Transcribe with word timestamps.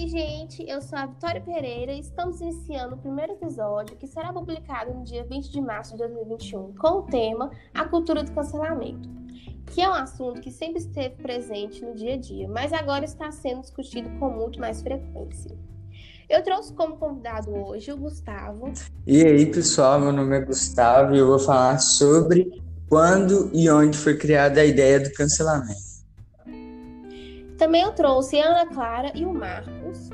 aí, 0.00 0.08
gente, 0.08 0.64
eu 0.66 0.80
sou 0.80 0.98
a 0.98 1.06
Vitória 1.06 1.40
Pereira 1.42 1.92
e 1.92 2.00
estamos 2.00 2.40
iniciando 2.40 2.94
o 2.94 2.98
primeiro 2.98 3.32
episódio 3.32 3.96
que 3.96 4.06
será 4.06 4.32
publicado 4.32 4.94
no 4.94 5.04
dia 5.04 5.24
20 5.24 5.50
de 5.50 5.60
março 5.60 5.92
de 5.92 5.98
2021 5.98 6.74
com 6.74 6.88
o 7.00 7.02
tema 7.02 7.50
A 7.74 7.84
Cultura 7.84 8.22
do 8.22 8.32
Cancelamento, 8.32 9.08
que 9.66 9.82
é 9.82 9.88
um 9.88 9.92
assunto 9.92 10.40
que 10.40 10.50
sempre 10.50 10.78
esteve 10.78 11.16
presente 11.16 11.84
no 11.84 11.94
dia 11.94 12.14
a 12.14 12.16
dia, 12.16 12.48
mas 12.48 12.72
agora 12.72 13.04
está 13.04 13.30
sendo 13.30 13.60
discutido 13.60 14.08
com 14.18 14.30
muito 14.30 14.58
mais 14.58 14.80
frequência. 14.80 15.54
Eu 16.30 16.42
trouxe 16.42 16.72
como 16.72 16.96
convidado 16.96 17.50
hoje 17.50 17.92
o 17.92 17.96
Gustavo. 17.96 18.72
E 19.06 19.22
aí, 19.22 19.46
pessoal, 19.46 20.00
meu 20.00 20.12
nome 20.12 20.36
é 20.36 20.40
Gustavo 20.40 21.14
e 21.14 21.18
eu 21.18 21.26
vou 21.26 21.38
falar 21.38 21.78
sobre 21.78 22.62
quando 22.88 23.50
e 23.52 23.68
onde 23.68 23.98
foi 23.98 24.16
criada 24.16 24.60
a 24.60 24.64
ideia 24.64 24.98
do 25.00 25.12
cancelamento. 25.12 25.89
Também 27.60 27.82
eu 27.82 27.92
trouxe 27.92 28.40
a 28.40 28.46
Ana 28.46 28.64
Clara 28.64 29.12
e 29.14 29.22
o 29.22 29.34
Marcos. 29.34 30.08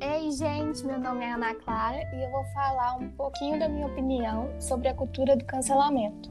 Ei, 0.00 0.30
gente, 0.30 0.86
meu 0.86 1.00
nome 1.00 1.24
é 1.24 1.32
Ana 1.32 1.52
Clara 1.52 1.96
e 1.96 2.24
eu 2.24 2.30
vou 2.30 2.44
falar 2.54 2.94
um 2.94 3.10
pouquinho 3.10 3.58
da 3.58 3.68
minha 3.68 3.88
opinião 3.88 4.48
sobre 4.60 4.86
a 4.86 4.94
cultura 4.94 5.36
do 5.36 5.44
cancelamento. 5.44 6.30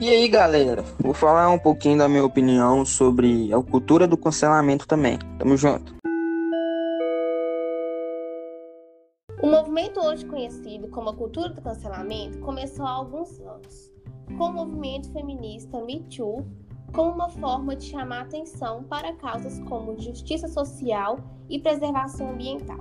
E 0.00 0.08
aí, 0.08 0.28
galera, 0.28 0.84
vou 1.00 1.12
falar 1.12 1.50
um 1.50 1.58
pouquinho 1.58 1.98
da 1.98 2.08
minha 2.08 2.24
opinião 2.24 2.86
sobre 2.86 3.52
a 3.52 3.60
cultura 3.60 4.06
do 4.06 4.16
cancelamento 4.16 4.86
também. 4.86 5.18
Tamo 5.36 5.56
junto. 5.56 5.96
O 9.42 9.48
movimento 9.48 9.98
hoje 9.98 10.24
conhecido 10.26 10.86
como 10.90 11.10
a 11.10 11.16
cultura 11.16 11.48
do 11.48 11.60
cancelamento 11.60 12.38
começou 12.38 12.86
há 12.86 12.92
alguns 12.92 13.40
anos, 13.40 13.92
com 14.38 14.44
o 14.44 14.52
movimento 14.52 15.12
feminista 15.12 15.80
Me 15.80 16.04
Too 16.04 16.46
como 16.92 17.10
uma 17.10 17.28
forma 17.28 17.74
de 17.74 17.86
chamar 17.86 18.22
atenção 18.22 18.84
para 18.84 19.14
causas 19.14 19.58
como 19.68 19.98
justiça 19.98 20.46
social 20.48 21.18
e 21.48 21.58
preservação 21.58 22.30
ambiental. 22.30 22.78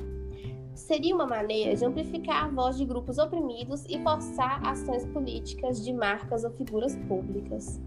Seria 0.76 1.16
uma 1.16 1.26
maneira 1.26 1.76
de 1.76 1.86
amplificar 1.86 2.45
a 2.45 2.48
voz 2.48 2.78
de 2.78 2.86
grupos 2.86 3.18
oprimidos 3.18 3.86
e 3.88 4.02
forçar 4.02 4.66
ações 4.66 5.06
políticas 5.06 5.84
de 5.84 5.94
marcas 5.94 6.44
ou 6.44 6.52
figuras 6.52 6.95
públicas. 7.08 7.80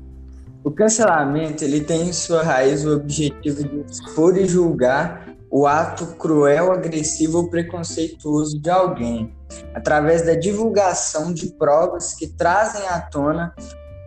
O 0.63 0.71
cancelamento 0.71 1.63
ele 1.63 1.83
tem 1.83 2.09
em 2.09 2.13
sua 2.13 2.43
raiz 2.43 2.87
o 2.87 2.97
objetivo 2.97 3.69
de 3.69 3.81
expor 3.81 4.37
e 4.39 4.47
julgar 4.47 5.35
o 5.51 5.67
ato 5.67 6.17
cruel, 6.17 6.73
agressivo 6.73 7.39
ou 7.39 7.51
preconceituoso 7.51 8.59
de 8.59 8.71
alguém, 8.71 9.35
através 9.75 10.25
da 10.25 10.35
divulgação 10.35 11.33
de 11.33 11.53
provas 11.53 12.15
que 12.15 12.27
trazem 12.27 12.87
à 12.89 13.01
tona 13.01 13.55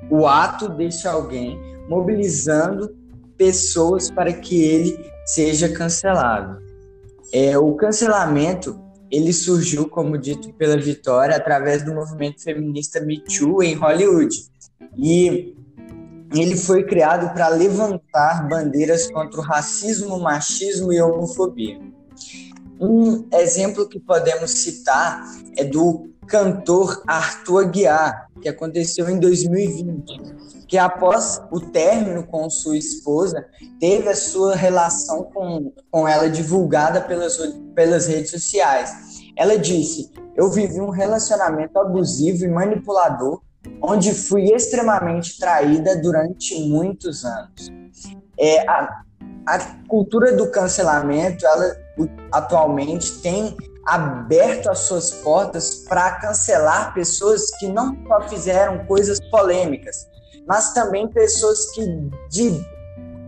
o 0.09 0.25
ato 0.25 0.69
deste 0.69 1.07
alguém 1.07 1.76
mobilizando 1.87 2.95
pessoas 3.37 4.09
para 4.09 4.33
que 4.33 4.61
ele 4.61 4.97
seja 5.25 5.69
cancelado. 5.69 6.61
É, 7.31 7.57
o 7.57 7.75
cancelamento 7.75 8.79
ele 9.09 9.31
surgiu, 9.31 9.87
como 9.87 10.17
dito 10.17 10.53
pela 10.53 10.77
Vitória, 10.77 11.35
através 11.35 11.83
do 11.83 11.93
movimento 11.93 12.43
feminista 12.43 12.99
Me 12.99 13.23
Too 13.23 13.63
em 13.63 13.73
Hollywood. 13.73 14.35
E 14.97 15.55
ele 16.33 16.57
foi 16.57 16.83
criado 16.83 17.33
para 17.33 17.47
levantar 17.47 18.47
bandeiras 18.49 19.09
contra 19.09 19.39
o 19.39 19.43
racismo, 19.43 20.19
machismo 20.19 20.91
e 20.91 21.01
homofobia. 21.01 21.79
Um 22.79 23.25
exemplo 23.33 23.87
que 23.87 23.99
podemos 23.99 24.51
citar 24.51 25.23
é 25.55 25.63
do 25.63 26.09
cantor 26.27 27.03
Arthur 27.07 27.63
Aguiar, 27.63 28.27
que 28.41 28.49
aconteceu 28.49 29.09
em 29.09 29.19
2020 29.19 30.47
que 30.67 30.77
após 30.77 31.41
o 31.49 31.59
término 31.61 32.23
com 32.27 32.49
sua 32.49 32.77
esposa, 32.77 33.47
teve 33.79 34.09
a 34.09 34.15
sua 34.15 34.53
relação 34.53 35.23
com, 35.23 35.71
com 35.89 36.07
ela 36.07 36.29
divulgada 36.29 37.01
pelas, 37.01 37.37
pelas 37.73 38.07
redes 38.07 38.31
sociais. 38.31 38.91
Ela 39.35 39.57
disse: 39.57 40.11
Eu 40.35 40.51
vivi 40.51 40.81
um 40.81 40.89
relacionamento 40.89 41.79
abusivo 41.79 42.43
e 42.43 42.49
manipulador, 42.49 43.41
onde 43.81 44.13
fui 44.13 44.51
extremamente 44.53 45.39
traída 45.39 45.95
durante 46.01 46.59
muitos 46.67 47.23
anos. 47.23 47.71
É, 48.37 48.67
a, 48.69 49.03
a 49.45 49.59
cultura 49.87 50.35
do 50.35 50.51
cancelamento, 50.51 51.45
ela 51.45 51.77
atualmente 52.31 53.21
tem 53.21 53.55
aberto 53.87 54.69
as 54.69 54.79
suas 54.79 55.11
portas 55.11 55.85
para 55.87 56.19
cancelar 56.19 56.93
pessoas 56.93 57.49
que 57.57 57.67
não 57.67 57.97
só 58.05 58.27
fizeram 58.27 58.85
coisas 58.85 59.17
polêmicas, 59.31 60.05
mas 60.45 60.73
também 60.73 61.07
pessoas 61.07 61.71
que, 61.71 61.81
de, 62.29 62.61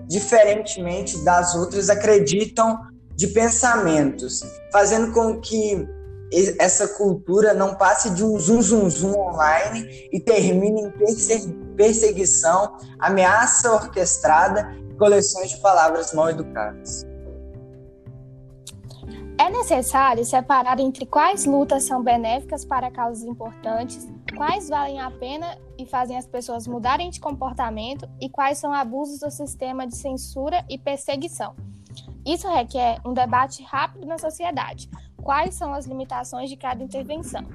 diferentemente 0.07 1.17
das 1.23 1.55
outras, 1.55 1.89
acreditam 1.89 2.77
de 3.15 3.27
pensamentos, 3.27 4.41
fazendo 4.71 5.13
com 5.13 5.39
que 5.39 5.87
essa 6.59 6.87
cultura 6.89 7.53
não 7.53 7.75
passe 7.75 8.11
de 8.11 8.23
um 8.23 8.37
zum 8.37 8.61
zum 8.61 8.89
zum 8.89 9.17
online 9.17 10.09
e 10.11 10.19
termine 10.19 10.81
em 10.81 11.75
perseguição, 11.75 12.77
ameaça 12.99 13.71
orquestrada 13.73 14.75
e 14.89 14.93
coleções 14.95 15.51
de 15.51 15.57
palavras 15.57 16.13
mal 16.13 16.29
educadas. 16.29 17.08
É 19.39 19.49
necessário 19.49 20.25
separar 20.25 20.81
entre 20.81 21.05
quais 21.05 21.45
lutas 21.45 21.85
são 21.85 22.03
benéficas 22.03 22.65
para 22.65 22.91
causas 22.91 23.23
importantes, 23.23 24.05
quais 24.35 24.67
valem 24.67 24.99
a 24.99 25.09
pena 25.09 25.57
e 25.77 25.85
fazem 25.85 26.17
as 26.17 26.27
pessoas 26.27 26.67
mudarem 26.67 27.09
de 27.09 27.21
comportamento 27.21 28.05
e 28.19 28.27
quais 28.27 28.57
são 28.57 28.73
abusos 28.73 29.21
do 29.21 29.31
sistema 29.31 29.87
de 29.87 29.95
censura 29.95 30.65
e 30.67 30.77
perseguição. 30.77 31.55
Isso 32.25 32.49
requer 32.49 32.99
um 33.05 33.13
debate 33.13 33.63
rápido 33.63 34.05
na 34.05 34.17
sociedade. 34.17 34.89
Quais 35.23 35.55
são 35.55 35.73
as 35.73 35.85
limitações 35.85 36.49
de 36.49 36.57
cada 36.57 36.83
intervenção? 36.83 37.45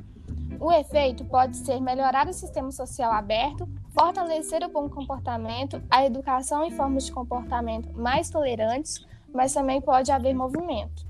O 0.59 0.73
efeito 0.73 1.23
pode 1.27 1.55
ser 1.59 1.83
melhorar 1.83 2.27
o 2.27 2.33
sistema 2.33 2.73
social 2.73 3.13
aberto, 3.13 3.69
fortalecer 3.93 4.65
o 4.65 4.73
bom 4.73 4.89
comportamento, 4.89 5.83
a 5.91 6.03
educação 6.03 6.65
em 6.65 6.71
formas 6.71 7.05
de 7.05 7.13
comportamento 7.13 7.93
mais 7.93 8.31
tolerantes, 8.31 9.07
mas 9.35 9.53
também 9.53 9.83
pode 9.83 10.11
haver 10.11 10.35
movimento. 10.35 11.05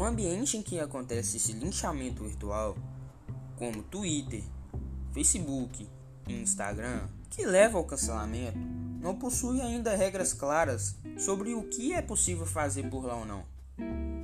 Um 0.00 0.04
ambiente 0.06 0.56
em 0.56 0.62
que 0.62 0.80
acontece 0.80 1.36
esse 1.36 1.52
linchamento 1.52 2.24
virtual, 2.24 2.74
como 3.56 3.82
Twitter, 3.82 4.42
Facebook 5.12 5.86
e 6.26 6.40
Instagram, 6.40 7.06
que 7.28 7.44
leva 7.44 7.76
ao 7.76 7.84
cancelamento, 7.84 8.56
não 8.98 9.14
possui 9.16 9.60
ainda 9.60 9.94
regras 9.94 10.32
claras 10.32 10.96
sobre 11.18 11.52
o 11.52 11.64
que 11.64 11.92
é 11.92 12.00
possível 12.00 12.46
fazer 12.46 12.88
por 12.88 13.04
lá 13.04 13.14
ou 13.14 13.26
não. 13.26 13.44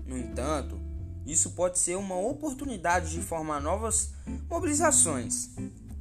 No 0.07 0.17
entanto, 0.17 0.81
isso 1.27 1.51
pode 1.51 1.79
ser 1.79 1.99
uma 1.99 2.19
oportunidade 2.19 3.11
de 3.11 3.21
formar 3.21 3.61
novas 3.61 4.15
mobilizações, 4.49 5.51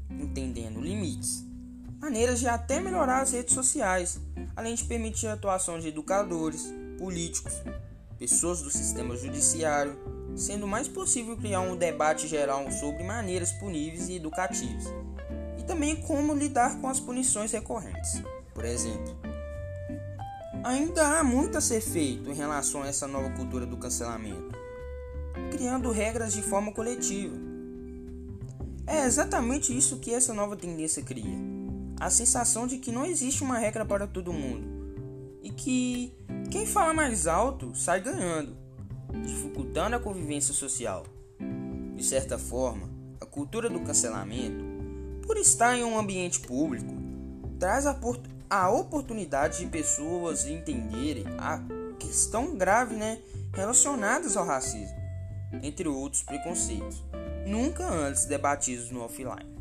entendendo 0.09 0.79
limites, 0.79 1.43
maneiras 1.99 2.39
de 2.39 2.47
até 2.47 2.79
melhorar 2.79 3.23
as 3.23 3.33
redes 3.33 3.53
sociais, 3.53 4.21
além 4.55 4.73
de 4.73 4.85
permitir 4.85 5.27
a 5.27 5.33
atuação 5.33 5.81
de 5.81 5.89
educadores, 5.89 6.73
políticos, 6.97 7.61
pessoas 8.25 8.63
do 8.63 8.71
sistema 8.71 9.15
judiciário, 9.15 9.95
sendo 10.35 10.67
mais 10.67 10.87
possível 10.87 11.37
criar 11.37 11.61
um 11.61 11.75
debate 11.75 12.27
geral 12.27 12.71
sobre 12.71 13.03
maneiras 13.03 13.51
puníveis 13.51 14.09
e 14.09 14.15
educativas, 14.15 14.85
e 15.59 15.63
também 15.63 15.95
como 15.95 16.33
lidar 16.33 16.81
com 16.81 16.89
as 16.89 16.99
punições 16.99 17.51
recorrentes. 17.51 18.23
Por 18.51 18.65
exemplo, 18.65 19.15
ainda 20.63 21.19
há 21.19 21.23
muito 21.23 21.55
a 21.55 21.61
ser 21.61 21.81
feito 21.81 22.31
em 22.31 22.33
relação 22.33 22.81
a 22.81 22.87
essa 22.87 23.07
nova 23.07 23.29
cultura 23.29 23.63
do 23.63 23.77
cancelamento, 23.77 24.57
criando 25.51 25.91
regras 25.91 26.33
de 26.33 26.41
forma 26.41 26.71
coletiva. 26.71 27.35
É 28.87 29.05
exatamente 29.05 29.75
isso 29.75 29.99
que 29.99 30.11
essa 30.11 30.33
nova 30.33 30.55
tendência 30.55 31.03
cria: 31.03 31.37
a 31.99 32.09
sensação 32.09 32.65
de 32.65 32.79
que 32.79 32.91
não 32.91 33.05
existe 33.05 33.43
uma 33.43 33.59
regra 33.59 33.85
para 33.85 34.07
todo 34.07 34.33
mundo 34.33 34.67
e 35.43 35.51
que 35.51 36.11
quem 36.55 36.65
fala 36.65 36.93
mais 36.93 37.27
alto 37.27 37.75
sai 37.75 37.99
ganhando, 37.99 38.55
dificultando 39.25 39.97
a 39.97 39.99
convivência 39.99 40.53
social. 40.53 41.05
De 41.93 42.01
certa 42.01 42.37
forma, 42.37 42.89
a 43.19 43.25
cultura 43.25 43.69
do 43.69 43.81
cancelamento, 43.81 44.63
por 45.27 45.35
estar 45.35 45.77
em 45.77 45.83
um 45.83 45.99
ambiente 45.99 46.39
público, 46.39 46.93
traz 47.59 47.85
a, 47.85 48.69
oportunidade 48.69 49.59
de 49.59 49.65
pessoas 49.65 50.47
entenderem 50.47 51.25
a 51.37 51.61
questão 51.99 52.55
grave 52.55 52.95
né, 52.95 53.19
relacionadas 53.53 54.37
ao 54.37 54.45
racismo, 54.45 54.95
entre 55.61 55.89
outros 55.89 56.23
preconceitos, 56.23 57.03
nunca 57.45 57.85
antes 57.85 58.27
debatidos 58.27 58.91
no 58.91 59.01
offline. 59.01 59.54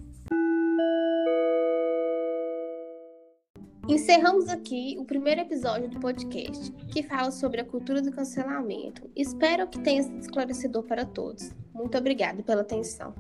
Encerramos 3.87 4.49
aqui 4.49 4.97
o 4.99 5.05
primeiro 5.05 5.43
episódio 5.43 5.91
do 5.91 6.01
podcast, 6.01 6.73
que 6.91 7.03
fala 7.03 7.31
sobre 7.31 7.61
a 7.61 7.65
cultura 7.67 8.01
do 8.01 8.11
cancelamento. 8.11 9.11
Espero 9.15 9.69
que 9.69 9.79
tenha 9.79 10.03
sido 10.03 10.19
esclarecedor 10.21 10.85
para 10.85 11.05
todos. 11.05 11.53
Muito 11.75 11.99
obrigada 11.99 12.43
pela 12.43 12.63
atenção. 12.63 13.15